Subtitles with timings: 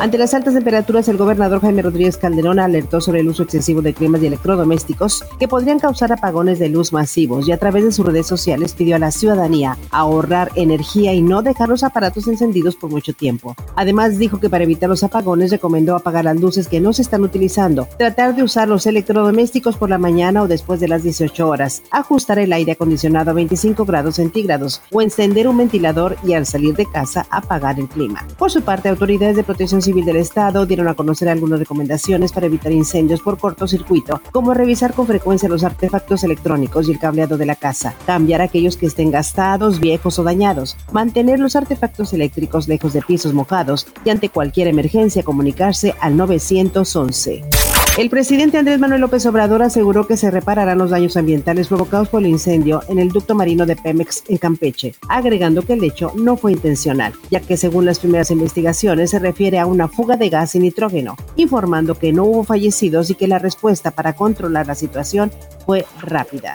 [0.00, 3.94] Ante las altas temperaturas, el gobernador Jaime Rodríguez Calderón alertó sobre el uso excesivo de
[3.94, 8.06] cremas y electrodomésticos que podrían causar apagones de luz masivos y a través de sus
[8.06, 12.90] redes sociales pidió a la ciudadanía ahorrar energía y no dejar los aparatos encendidos por
[12.90, 13.56] mucho tiempo.
[13.74, 17.24] Además, dijo que para evitar los apagones recomendó apagar las luces que no se están
[17.24, 21.82] utilizando, tratar de usar los electrodomésticos por la mañana o después de las 18 horas,
[21.90, 26.76] ajustar el aire acondicionado a 25 grados centígrados o encender un ventilador y al salir
[26.76, 28.24] de casa apagar el clima.
[28.38, 32.44] Por su parte, autoridades de protección Civil del Estado dieron a conocer algunas recomendaciones para
[32.44, 37.46] evitar incendios por cortocircuito, como revisar con frecuencia los artefactos electrónicos y el cableado de
[37.46, 42.92] la casa, cambiar aquellos que estén gastados, viejos o dañados, mantener los artefactos eléctricos lejos
[42.92, 47.67] de pisos mojados y ante cualquier emergencia comunicarse al 911.
[47.98, 52.20] El presidente Andrés Manuel López Obrador aseguró que se repararán los daños ambientales provocados por
[52.22, 56.36] el incendio en el ducto marino de Pemex en Campeche, agregando que el hecho no
[56.36, 60.54] fue intencional, ya que según las primeras investigaciones se refiere a una fuga de gas
[60.54, 65.32] y nitrógeno, informando que no hubo fallecidos y que la respuesta para controlar la situación
[65.68, 66.54] fue rápida.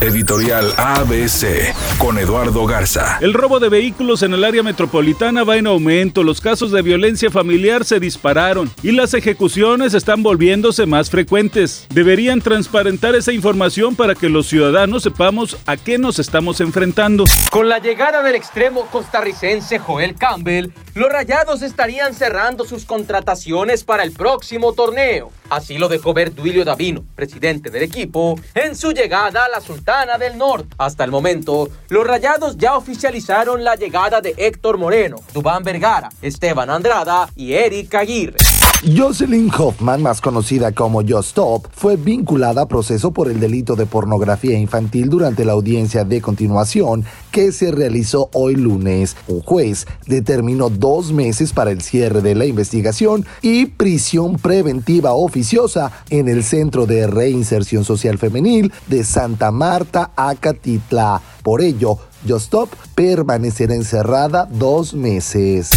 [0.00, 3.18] Editorial ABC con Eduardo Garza.
[3.20, 7.30] El robo de vehículos en el área metropolitana va en aumento, los casos de violencia
[7.30, 11.86] familiar se dispararon y las ejecuciones están volviéndose más frecuentes.
[11.90, 17.24] Deberían transparentar esa información para que los ciudadanos sepamos a qué nos estamos enfrentando.
[17.50, 24.02] Con la llegada del extremo costarricense Joel Campbell, los Rayados estarían cerrando sus contrataciones para
[24.02, 25.30] el próximo torneo.
[25.50, 30.18] Así lo dejó ver Duilio Davino, presidente del equipo, en su llegada a la Sultana
[30.18, 30.68] del Norte.
[30.78, 36.70] Hasta el momento, los Rayados ya oficializaron la llegada de Héctor Moreno, Dubán Vergara, Esteban
[36.70, 38.38] Andrada y Eric Aguirre.
[38.96, 43.86] Jocelyn Hoffman, más conocida como Just Stop, fue vinculada a proceso por el delito de
[43.86, 49.16] pornografía infantil durante la audiencia de continuación que se realizó hoy lunes.
[49.26, 55.92] Un juez determinó dos meses para el cierre de la investigación y prisión preventiva oficiosa
[56.08, 61.20] en el Centro de Reinserción Social Femenil de Santa Marta, Acatitla.
[61.42, 65.70] Por ello, Just Stop permanecerá encerrada dos meses.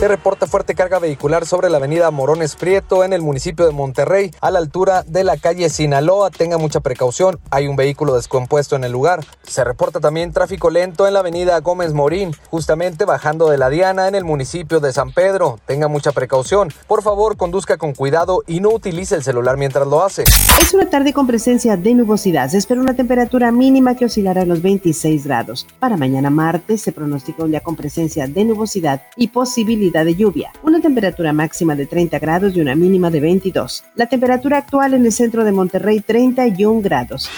[0.00, 4.30] Se reporta fuerte carga vehicular sobre la avenida Morones Prieto en el municipio de Monterrey,
[4.40, 6.30] a la altura de la calle Sinaloa.
[6.30, 9.22] Tenga mucha precaución, hay un vehículo descompuesto en el lugar.
[9.42, 14.08] Se reporta también tráfico lento en la avenida Gómez Morín, justamente bajando de la Diana
[14.08, 15.58] en el municipio de San Pedro.
[15.66, 16.72] Tenga mucha precaución.
[16.86, 20.24] Por favor, conduzca con cuidado y no utilice el celular mientras lo hace.
[20.62, 22.48] Es una tarde con presencia de nubosidad.
[22.48, 25.66] Se espera una temperatura mínima que oscilará a los 26 grados.
[25.78, 30.52] Para mañana martes se pronostica un día con presencia de nubosidad y posibilidad de lluvia,
[30.62, 33.84] una temperatura máxima de 30 grados y una mínima de 22.
[33.96, 37.28] La temperatura actual en el centro de Monterrey 31 grados.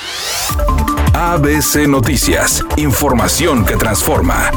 [1.14, 4.50] ABC Noticias, información que transforma.